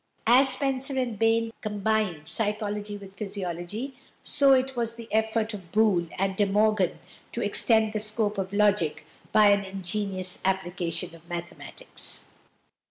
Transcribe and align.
As 0.25 0.49
Spencer 0.53 0.97
and 0.97 1.19
Bain 1.19 1.53
combined 1.61 2.27
psychology 2.27 2.97
with 2.97 3.13
physiology, 3.15 3.97
so 4.23 4.53
it 4.53 4.75
was 4.75 4.95
the 4.95 5.07
effort 5.11 5.53
of 5.53 5.71
Boole 5.71 6.07
and 6.17 6.35
De 6.35 6.47
Morgan 6.47 6.97
to 7.33 7.43
extend 7.43 7.93
the 7.93 7.99
scope 7.99 8.39
of 8.39 8.51
logic 8.51 9.05
by 9.31 9.51
an 9.51 9.63
ingenious 9.63 10.41
application 10.43 11.13
of 11.13 11.29
mathematics. 11.29 12.29